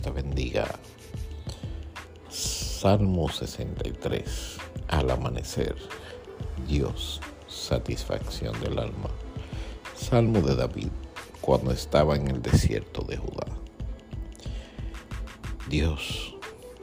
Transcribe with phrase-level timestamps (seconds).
[0.00, 0.66] Te bendiga.
[2.28, 4.56] Salmo 63.
[4.88, 5.76] Al amanecer,
[6.66, 9.10] Dios, satisfacción del alma.
[9.94, 10.88] Salmo de David
[11.40, 13.46] cuando estaba en el desierto de Judá.
[15.68, 16.36] Dios,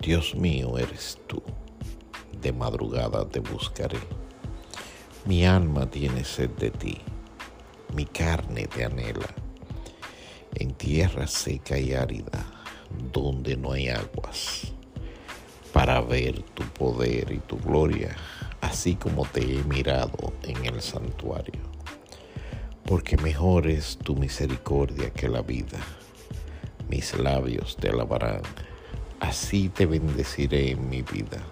[0.00, 1.42] Dios mío eres tú.
[2.40, 4.00] De madrugada te buscaré.
[5.24, 6.98] Mi alma tiene sed de ti.
[7.94, 9.34] Mi carne te anhela
[10.54, 12.49] en tierra seca y árida,
[13.12, 14.72] donde no hay aguas,
[15.72, 18.16] para ver tu poder y tu gloria,
[18.60, 21.60] así como te he mirado en el santuario.
[22.84, 25.78] Porque mejor es tu misericordia que la vida.
[26.88, 28.42] Mis labios te alabarán,
[29.20, 31.42] así te bendeciré en mi vida.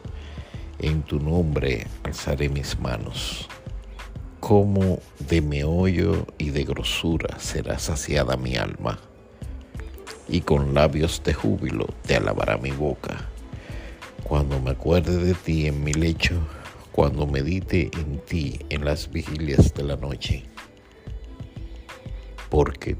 [0.80, 3.48] En tu nombre alzaré mis manos
[4.40, 8.98] como de meollo y de grosura será saciada mi alma,
[10.28, 13.28] y con labios de júbilo te alabará mi boca.
[14.22, 16.34] Cuando me acuerde de ti en mi lecho,
[16.92, 20.44] cuando medite en ti en las vigilias de la noche,
[22.50, 22.96] porque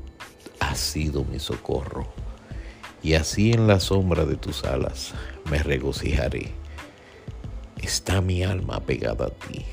[0.60, 2.06] has sido mi socorro,
[3.02, 5.14] y así en la sombra de tus alas
[5.50, 6.52] me regocijaré.
[7.80, 9.64] Está mi alma pegada a ti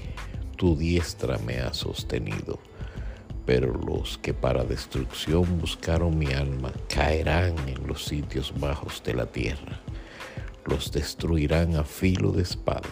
[0.56, 2.60] tu diestra me ha sostenido.
[3.46, 9.28] Pero los que para destrucción buscaron mi alma caerán en los sitios bajos de la
[9.28, 9.80] tierra.
[10.66, 12.90] Los destruirán a filo de espada.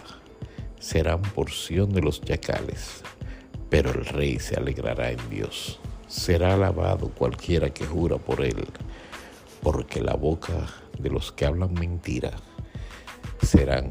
[0.78, 3.02] Serán porción de los yacales.
[3.68, 5.80] Pero el rey se alegrará en Dios.
[6.06, 8.64] Será alabado cualquiera que jura por él.
[9.60, 10.68] Porque la boca
[11.00, 12.30] de los que hablan mentira
[13.42, 13.90] serán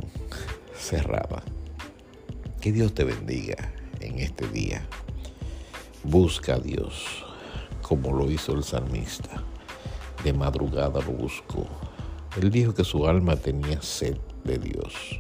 [0.74, 1.44] cerrada.
[2.62, 4.88] Que Dios te bendiga en este día.
[6.04, 7.24] Busca a Dios
[7.82, 9.44] como lo hizo el salmista.
[10.24, 11.68] De madrugada lo buscó.
[12.42, 15.20] Él dijo que su alma tenía sed de Dios,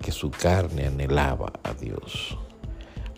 [0.00, 2.38] que su carne anhelaba a Dios.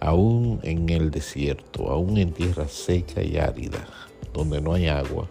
[0.00, 3.86] Aún en el desierto, aún en tierra seca y árida,
[4.34, 5.28] donde no hay agua,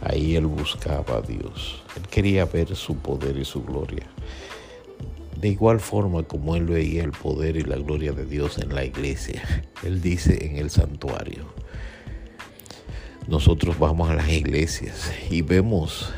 [0.00, 1.82] ahí él buscaba a Dios.
[1.96, 4.06] Él quería ver su poder y su gloria.
[5.44, 8.82] De igual forma como él veía el poder y la gloria de Dios en la
[8.82, 9.42] iglesia,
[9.82, 11.44] él dice en el santuario.
[13.28, 16.14] Nosotros vamos a las iglesias y vemos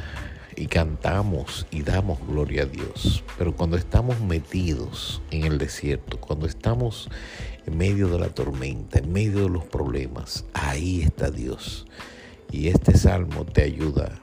[0.54, 3.24] y cantamos y damos gloria a Dios.
[3.36, 7.10] Pero cuando estamos metidos en el desierto, cuando estamos
[7.66, 11.88] en medio de la tormenta, en medio de los problemas, ahí está Dios.
[12.52, 14.20] Y este salmo te ayuda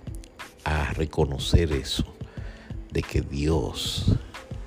[0.64, 2.06] a reconocer eso,
[2.94, 4.18] de que Dios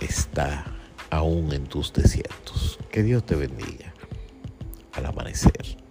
[0.01, 0.65] está
[1.11, 2.79] aún en tus desiertos.
[2.91, 3.93] Que Dios te bendiga
[4.93, 5.86] al amanecer.